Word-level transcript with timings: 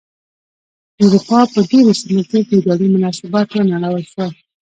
د 0.97 0.99
اروپا 1.03 1.39
په 1.53 1.59
ډېرو 1.69 1.91
سیمو 1.99 2.21
کې 2.29 2.39
فیوډالي 2.49 2.87
مناسبات 2.95 3.47
ونړول 3.51 4.03
شول. 4.11 4.31